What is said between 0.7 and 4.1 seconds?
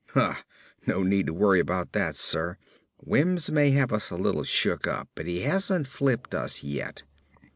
No need to worry about that, sir. Wims may have us